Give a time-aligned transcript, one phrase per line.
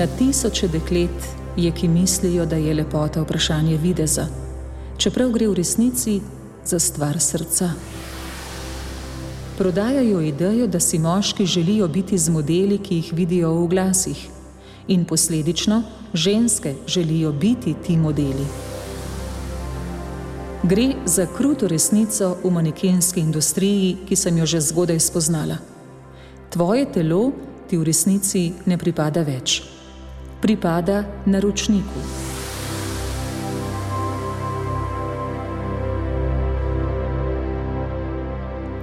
[0.00, 1.26] Na tisoče deklet
[1.56, 4.22] je, ki mislijo, da je lepota vprašanje videza,
[4.96, 6.20] čeprav gre v resnici
[6.64, 7.68] za stvar srca.
[9.58, 14.22] Prodajajo idejo, da si moški želijo biti z modeli, ki jih vidijo v glasih,
[14.88, 15.82] in posledično
[16.14, 18.46] ženske želijo biti ti modeli.
[20.62, 25.56] Gre za kruto resnico v manekenski industriji, ki sem jo že zgodaj spoznala.
[26.50, 27.32] Tvoje telo
[27.68, 29.79] ti v resnici ne pripada več
[30.40, 32.00] pripada naročniku.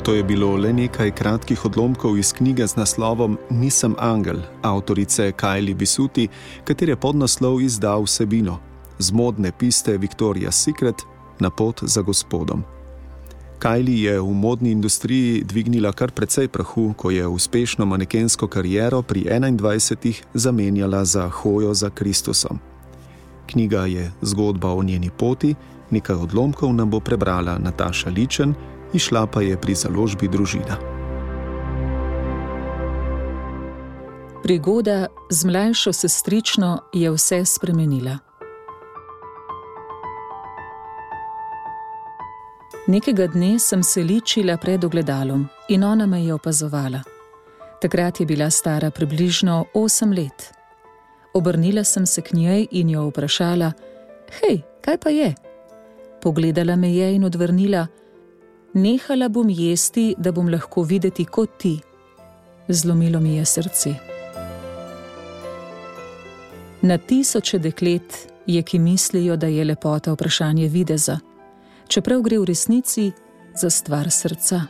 [0.08, 5.74] To je bilo le nekaj kratkih odlomkov iz knjige z naslovom Nisem angel, avtorice Kajli
[5.74, 6.30] Bisuti,
[6.64, 8.60] katere podnaslov izdal vsebino:
[9.00, 11.04] Z modne piste Victoria's Secret
[11.40, 12.77] na pot za gospodom.
[13.60, 19.26] Kajli je v modni industriji dvignila kar precej prahu, ko je uspešno manekensko kariero pri
[19.26, 20.22] 21.
[20.34, 22.60] zamenjala za hojo za Kristusom.
[23.48, 25.56] Knjiga je zgodba o njeni poti,
[25.90, 28.54] nekaj odlomkov nam bo prebrala Nataša Ličen,
[28.94, 30.78] išla pa je pri založbi družina.
[34.44, 38.27] Prigoda z mlajšo sestrično je vse spremenila.
[42.88, 47.02] Nekega dne sem se ličila pred ogledalom in ona me je opazovala.
[47.82, 50.54] Takrat je bila stara približno 8 let.
[51.34, 53.72] Obrnila sem se k njej in jo vprašala:
[54.40, 55.36] Hej, kaj pa je?
[56.22, 57.88] Pogledala me je in odvrnila:
[58.74, 61.80] Nehala bom jesti, da bom lahko videti kot ti.
[62.68, 63.94] Zlomilo mi je srce.
[66.82, 71.20] Na tisoče deklet je, ki mislijo, da je lepota vprašanje videza
[71.88, 73.12] čeprav gre v resnici
[73.56, 74.62] za stvar srca.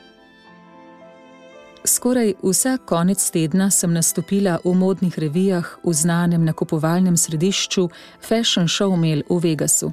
[1.88, 7.90] Skoraj vsak konec tedna sem nastopila v modnih revijah v znanem nakupovalnem središču
[8.22, 9.92] Fashion Show Mail v Vegasu.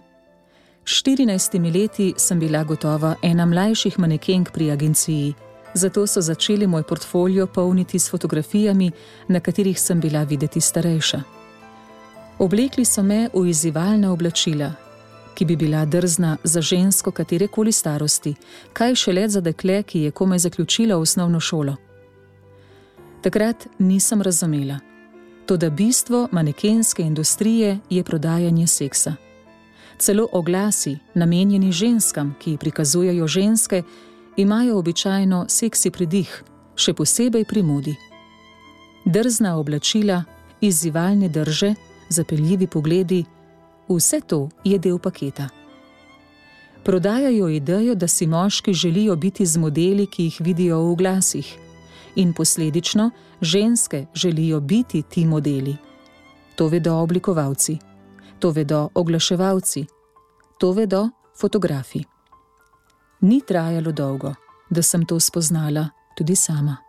[0.85, 5.35] S 14 leti sem bila gotova ena mlajših manekenk pri agenciji,
[5.75, 8.91] zato so začeli moj portfolio polniti s fotografijami,
[9.29, 11.23] na katerih sem bila videti starejša.
[12.39, 14.73] Oblekli so me v izzivalna oblačila,
[15.35, 18.35] ki bi bila drzna za žensko katerekoli starosti,
[18.73, 21.77] kaj šele za dekle, ki je komaj zaključila osnovno šolo.
[23.23, 24.79] Takrat nisem razumela.
[25.47, 29.15] To, da bistvo manekenske industrije je prodajanje seksa.
[29.99, 33.83] Celo oglasi, namenjeni ženskam, ki prikazujejo ženske,
[34.37, 36.43] imajo običajno seksi pridih,
[36.77, 37.97] še posebej pri modi.
[39.05, 40.25] Drzna oblačila,
[40.61, 41.75] izzivalne drže,
[42.09, 43.25] zapeljivi pogledi,
[43.89, 45.49] Vse to je del paketa.
[46.85, 51.59] Prodajajo idejo, da si moški želijo biti z modeli, ki jih vidijo v glasih,
[52.15, 55.77] in posledično ženske želijo biti ti modeli.
[56.57, 57.79] To vedo oblikovalci,
[58.39, 59.87] to vedo oglaševalci,
[60.59, 61.09] to vedo
[61.41, 62.05] fotografi.
[63.21, 64.35] Ni trajalo dolgo,
[64.71, 66.84] da sem to spoznala tudi sama.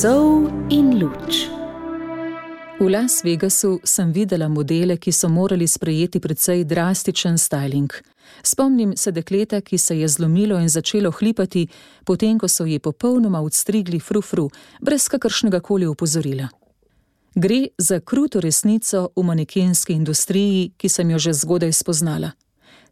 [0.00, 1.44] Sol in luč.
[2.78, 7.92] V Las Vegasu sem videla modele, ki so morali sprejeti precej drastičen styling.
[8.42, 11.66] Spomnim se dekleta, ki se je zlomilo in začelo hlipati,
[12.04, 14.48] potem ko so ji popolnoma odstrigli frufru,
[14.80, 16.48] brez kakršnega koli upozorila.
[17.34, 22.32] Gre za kruto resnico v manekenski industriji, ki sem jo že zgodaj spoznala.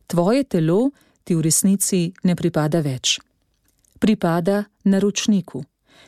[0.07, 0.91] Tvoje telo
[1.25, 3.17] ti v resnici ne pripada več.
[3.99, 5.65] Pripada naročniku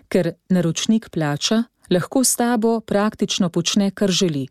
[0.08, 4.48] ker naročnik plača, lahko s tabo praktično počne, kar želi.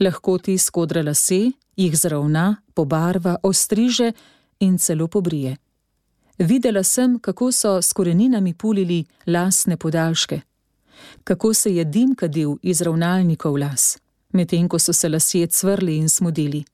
[0.00, 4.12] Lahko ti skodra lase, jih zravna, pobarva, ostriže
[4.60, 5.56] in celo pobrije.
[6.38, 10.40] Videla sem, kako so s koreninami pulili lasne podaljške,
[11.24, 13.98] kako se je dim kadil iz ravnalnikov las,
[14.32, 16.64] medtem ko so se lasje cvrli in smudili.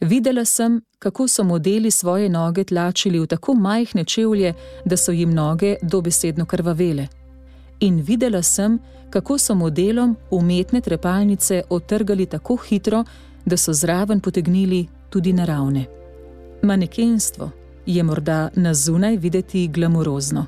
[0.00, 5.34] Videla sem, kako so modeli svoje noge tlačili v tako majhne čevlje, da so jim
[5.34, 7.21] noge dobesedno krvavele
[7.82, 8.78] in videla sem,
[9.10, 13.04] kako so modelom umetne trepalnice otrgali tako hitro,
[13.44, 15.84] da so zraven potegnili tudi naravne.
[16.62, 17.50] Manekenstvo
[17.86, 20.46] je morda na zunaj videti glamurozno.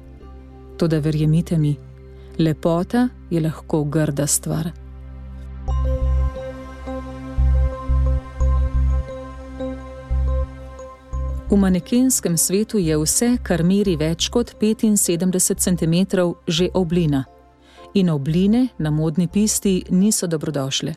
[0.76, 1.76] Toda verjemite mi,
[2.38, 4.70] lepota je lahko grda stvar.
[11.50, 15.96] V manekenskem svetu je vse, kar meri več kot 75 cm,
[16.48, 17.24] že oblina.
[17.94, 20.94] In obline na modni pisti niso dobrodošle.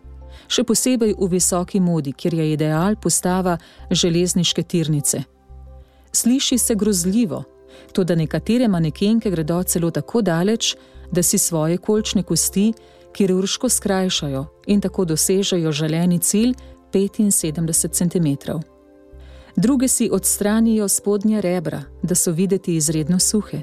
[0.48, 3.58] Še posebej v visoki modi, kjer je ideal postava
[3.92, 5.24] železniške tirnice.
[6.12, 7.44] Sliši se grozljivo,
[7.92, 10.76] to da nekatere manekenke gredo celo tako daleč,
[11.12, 12.72] da si svoje kolčne kosti
[13.12, 16.56] kirurško skrajšajo in tako dosežejo želeni cilj
[16.94, 18.77] 75 cm
[19.58, 23.62] druge si odstranijo spodnja rebra, da so videti izredno suhe.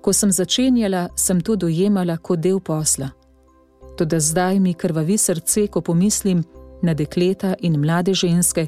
[0.00, 3.10] Ko sem začenjala, sem to dojemala kot del posla.
[3.96, 6.42] Toda zdaj mi krvavi srce, ko pomislim
[6.82, 8.66] na dekleta in mlade ženske,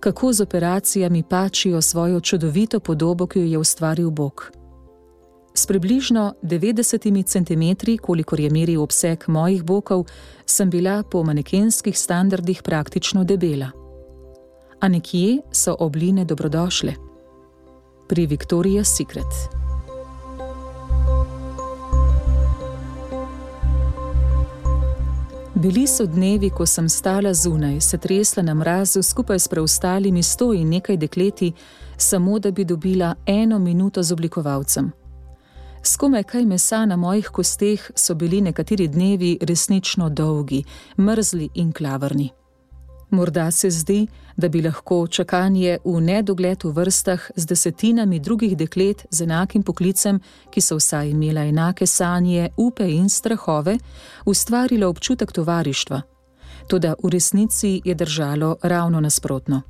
[0.00, 4.50] kako z operacijami pačijo svojo čudovito podobo, ki jo je ustvaril Bog.
[5.54, 10.06] S približno 90 cm, kolikor je meril obseg mojih bokov,
[10.46, 13.79] sem bila po manekenskih standardih praktično debela
[14.80, 16.92] a nekje so obline dobrodošle.
[18.08, 19.60] Pri Victoria's Secret.
[25.54, 30.52] Bili so dnevi, ko sem stala zunaj, se tresla na mrazu skupaj s preostalimi sto
[30.54, 31.52] in nekaj dekleti,
[31.96, 34.92] samo da bi dobila eno minuto z oblikovalcem.
[35.82, 40.64] Skome kaj mesa na mojih kosteh so bili nekateri dnevi resnično dolgi,
[40.98, 42.39] mrzli in klavrni.
[43.10, 49.06] Morda se zdi, da bi lahko čakanje v nedogled v vrstah z desetinami drugih deklet
[49.10, 50.20] z enakim poklicem,
[50.50, 53.78] ki so vsaj imela enake sanje, upe in strahove,
[54.26, 56.02] ustvarilo občutek tovarištva.
[56.68, 59.62] Toda v resnici je držalo ravno nasprotno.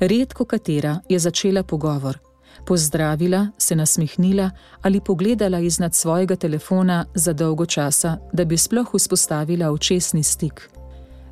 [0.00, 2.18] Redko katera je začela pogovor,
[2.66, 4.50] pozdravila, se nasmehnila
[4.82, 10.77] ali pogledala iznad svojega telefona za dolgo časa, da bi sploh vzpostavila očesni stik.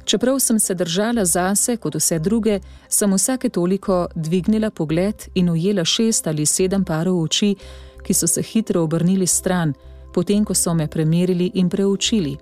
[0.07, 5.85] Čeprav sem se držala zase kot vse druge, sem vsake toliko dvignila pogled in ujela
[5.85, 7.57] šest ali sedem parov oči,
[8.03, 9.73] ki so se hitro obrnili stran,
[10.15, 12.37] potem ko so me premerili in preučili.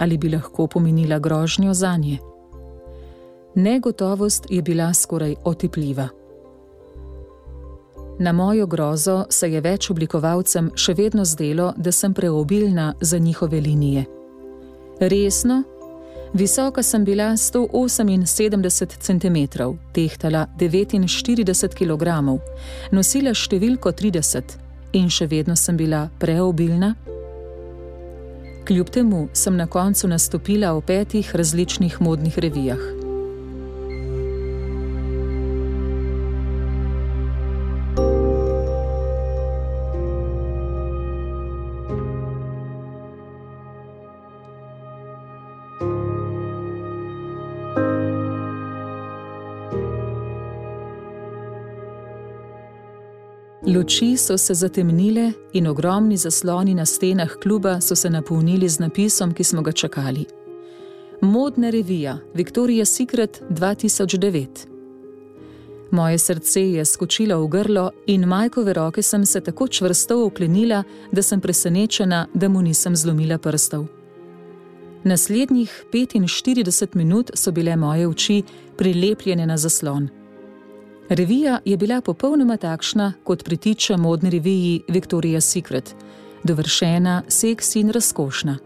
[0.00, 2.18] Ali bi lahko pomenila grožnjo za nje?
[3.54, 6.08] Negotovost je bila skoraj otipljiva.
[8.18, 13.60] Na mojo grozo se je več oblikovalcem še vedno zdelo, da sem preobilna za njihove
[13.60, 14.04] linije.
[15.00, 15.62] Resno,
[16.34, 19.38] Visoka sem bila 178 cm,
[19.92, 22.38] tehtala 49 kg,
[22.92, 24.58] nosila številko 30
[24.92, 26.94] in še vedno sem bila preobilna.
[28.68, 33.07] Kljub temu sem na koncu nastopila v petih različnih modnih revijah.
[53.74, 59.34] Luči so se zatemnile in ogromni zasloni na stenah kluba so se napolnili z napisom,
[59.34, 60.24] ki smo ga čakali.
[61.20, 64.46] Modna revija Victoria's Secret 2009.
[65.90, 70.82] Moje srce je skočilo v grlo in majkove roke sem se tako čvrsto oklenila,
[71.12, 73.86] da sem presenečena, da mu nisem zlomila prstov.
[75.04, 78.42] Naslednjih 45 minut so bile moje oči
[78.76, 80.17] prilepljene na zaslon.
[81.08, 85.96] Revija je bila popolnoma takšna, kot pritiče modni reviji Victoria's Secret:
[86.44, 88.58] dovršena, seksi in razkošna.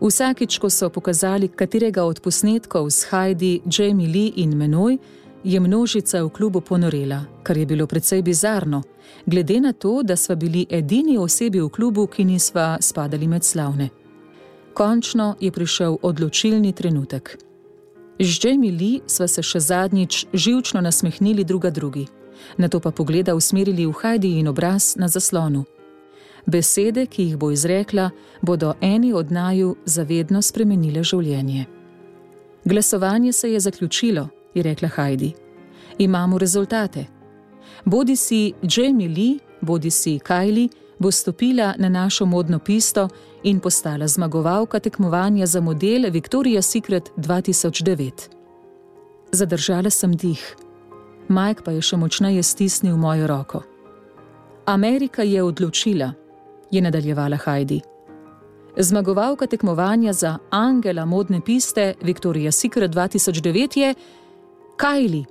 [0.00, 4.98] Vsakič, ko so pokazali katerega od posnetkov s Heidi, Jamie Lee in menoj,
[5.44, 8.82] je množica v klubu ponorela, kar je bilo precej bizarno,
[9.26, 13.88] glede na to, da smo bili edini osebi v klubu, ki nisva spadali med slavne.
[14.74, 17.38] Končno je prišel odločilni trenutek.
[18.22, 22.06] Z Jamie Lee sva se še zadnjič živčno nasmehnili druga drugi,
[22.56, 25.64] na to pa pogleda usmerili v Heidi in obraz na zaslonu.
[26.46, 28.10] Besede, ki jih bo izrekla,
[28.42, 31.66] bodo eni od naju zavedno spremenile življenje.
[32.64, 35.32] Glasovanje se je zaključilo, je rekla Heidi.
[35.98, 37.06] Imamo rezultate.
[37.84, 43.08] Bodi si Jamie Lee, bodi si Kylie, bo stopila na našo modno pisto
[43.42, 48.12] in postala zmagovalka tekmovanja za model Victoria's Secret 2009.
[49.32, 50.56] Zadržala sem dih,
[51.28, 53.62] Mike pa je še močneje stisnil mojo roko.
[54.66, 56.12] Amerika je odločila,
[56.70, 57.80] je nadaljevala Heidi.
[58.76, 63.94] Zmagovalka tekmovanja za Angela modne piste Victoria's Secret 2009 je
[64.76, 65.24] Kylie.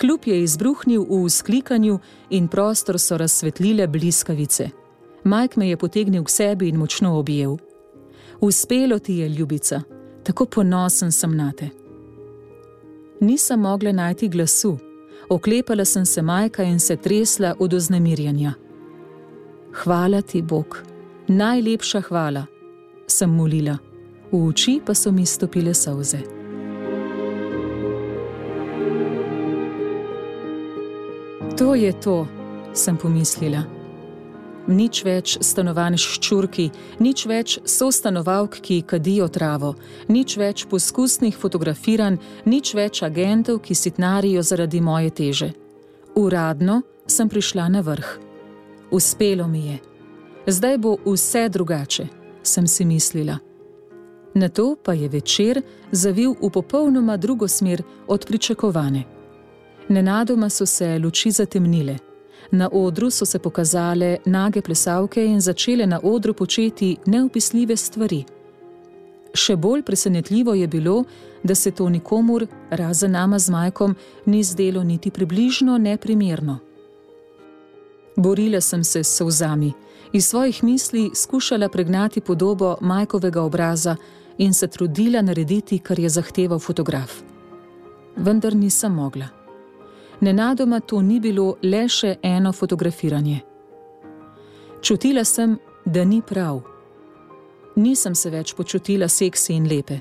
[0.00, 1.98] Kljub je izbruhnil v vzklikanju
[2.30, 4.81] in prostor so razsvetlile bliskavice.
[5.24, 7.56] Mike me je potegnil k sebi in močno objel.
[8.40, 9.82] Uspelo ti je, ljubica,
[10.22, 11.70] tako ponosen sem na te.
[13.20, 14.78] Nisem mogla najti glasu,
[15.28, 18.52] Oklepala sem se majka in se tresla od oznemirjanja.
[19.72, 20.82] Hvala ti, Bog,
[21.28, 22.46] najlepša hvala,
[23.06, 23.78] sem molila,
[24.32, 26.18] v oči pa so mi stopile solze.
[31.56, 32.26] To je to,
[32.74, 33.81] sem pomislila.
[34.66, 36.68] Nič več stanovanj ščurki,
[37.02, 39.74] nič več sostanovalk, ki kadijo travo,
[40.06, 45.48] nič več poskusnih fotografiranj, nič več agentov, ki sitnarijo zaradi moje teže.
[46.14, 48.18] Uradno sem prišla na vrh.
[48.94, 49.80] Uspelo mi je.
[50.46, 52.06] Zdaj bo vse drugače,
[52.42, 53.38] sem si mislila.
[54.34, 59.04] Na to pa je večer zavil v popolnoma drugo smer od pričakovane.
[59.88, 62.11] Nenadoma so se luči zatemnile.
[62.52, 68.24] Na odru so se pokazale nage plesalke in začele na odru početi neopisljive stvari.
[69.34, 71.04] Še bolj presenetljivo je bilo,
[71.42, 76.58] da se to nikomur, razen nama z majkom, ni zdelo niti približno neprimerno.
[78.16, 79.72] Borila sem se s solzami,
[80.12, 83.96] iz svojih misli skušala pregnati podobo majkovega obraza
[84.38, 87.22] in se trudila narediti, kar je zahteval fotograf.
[88.16, 89.41] Vendar nisem mogla
[90.22, 93.40] nenadoma to ni bilo le še eno fotografiranje.
[94.82, 96.60] Čutila sem, da ni prav.
[97.76, 99.98] Nisem se več počutila seksi in lepe.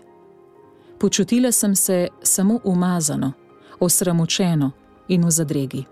[1.00, 3.32] Počutila sem se samo umazano,
[3.80, 4.72] osramočeno
[5.08, 5.84] in v zadregi.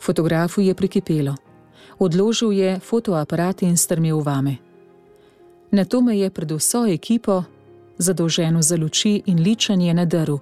[0.00, 1.34] Fotografu je prikipelo.
[1.98, 4.56] Odložil je fotoaparat in strmel vame.
[5.70, 7.44] Na to me je pred vso ekipo,
[7.98, 10.36] zadolženo za luči in ličanje, nadrl: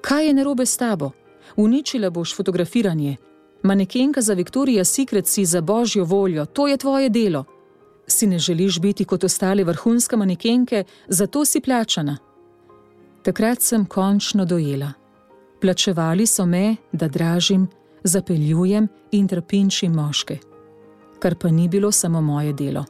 [0.00, 1.10] Kaj je narobe s tabo?
[1.56, 3.16] Uničila boš fotografiranje.
[3.62, 7.44] Manekenka za Viktorija Secret si za božjo voljo, to je tvoje delo.
[8.06, 12.16] Si ne želiš biti kot ostale vrhunske manekenke, zato si plačana.
[13.22, 14.92] Takrat sem končno dojela.
[15.60, 17.68] Plačevali so me, da dražim,
[18.04, 20.38] zapeljujem in trpinčim moške.
[21.18, 22.84] Kar pa ni bilo samo moje delo.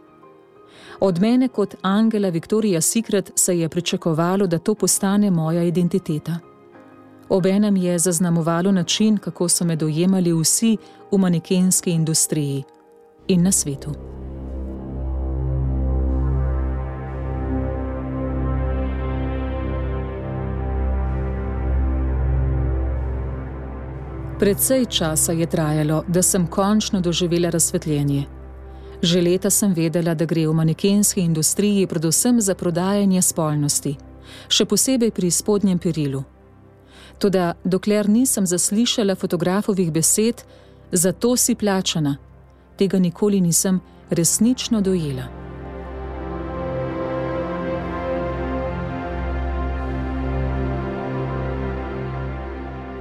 [1.00, 6.38] Od mene kot Angela Viktorija Secret se je pričakovalo, da to postane moja identiteta.
[7.28, 10.76] Obenem je zaznamovalo način, kako so me dojemali vsi
[11.12, 12.64] v manekenski industriji
[13.28, 13.90] in na svetu.
[24.38, 28.24] Predvsej časa je trajalo, da sem končno doživela razsvetljenje.
[29.02, 33.96] Že leta sem vedela, da gre v manekenski industriji predvsem za prodajanje spolnosti,
[34.48, 36.24] še posebej pri spodnjem perilu.
[37.18, 40.42] Tudi dokler nisem zaslišala fotografovih besed,
[40.92, 42.16] zato si plačana,
[42.76, 43.80] tega nikoli nisem
[44.10, 45.24] resnično dojela.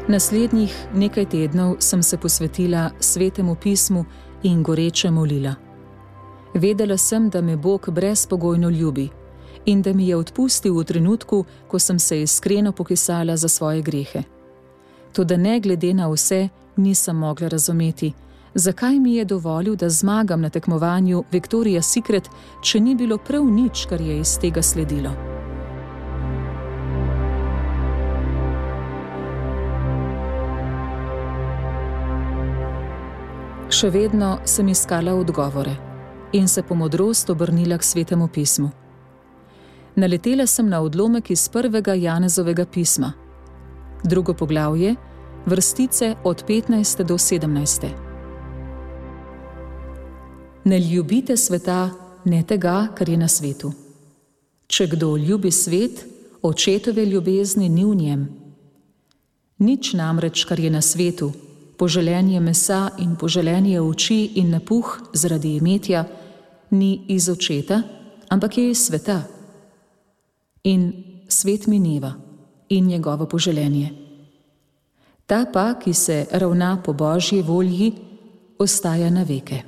[0.08, 4.06] Naslednjih nekaj tednov sem se posvetila svetemu pismu
[4.44, 5.56] in goreče molila.
[6.54, 9.10] Vedela sem, da me Bog brezpogojno ljubi
[9.66, 14.24] in da mi je odpustil v trenutku, ko sem se iskreno pokisala za svoje grehe.
[15.14, 18.14] Tudi ne glede na vse, nisem mogla razumeti,
[18.54, 22.30] zakaj mi je dovolil, da zmagam na tekmovanju Viktorija Secret,
[22.62, 25.12] če ni bilo prav nič, kar je iz tega sledilo.
[33.70, 35.76] Še vedno sem iskala odgovore
[36.34, 38.85] in se po modrost obrnila k svetemu pismu
[39.96, 43.14] naletela sem na odlomek iz prvega Janezovega pisma.
[44.04, 44.96] Drugo poglavje,
[45.46, 47.90] vrstice od 15 do 17.
[50.64, 51.90] Ne ljubite sveta,
[52.26, 53.72] ne tega, kar je na svetu.
[54.68, 56.06] Če kdo ljubi svet,
[56.42, 58.30] očetove ljubezni ni v njem.
[59.58, 61.32] Nič namreč, kar je na svetu,
[61.78, 66.06] poželenje mesa in poželenje oči in napuh zaradi imetja,
[66.72, 67.82] ni iz očeta,
[68.30, 69.35] ampak je iz sveta
[70.66, 70.94] in
[71.28, 72.14] svet mineva
[72.70, 73.90] in njegovo poželenje.
[75.26, 77.94] Ta pa, ki se ravna po božji volji,
[78.60, 79.62] ostaja na veke.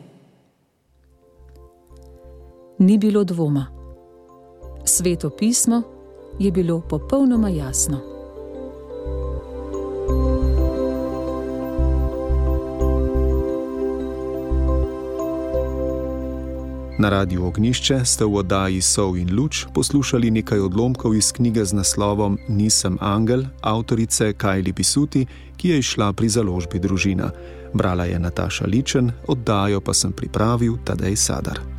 [2.79, 3.65] Ni bilo dvoma.
[4.85, 5.81] Sveto pismo
[6.39, 8.16] je bilo popolnoma jasno.
[16.97, 21.77] Na radiju Ognišče ste v oddaji Sov in Luč poslušali nekaj odlomkov iz knjige z
[21.77, 25.21] naslovom Nisem angel, avtorice Kajli Pisuti,
[25.57, 27.29] ki je išla pri založbi Družina.
[27.73, 31.76] Brala je Nataša Ličen, oddajo pa sem pripravil Tadej Sadar.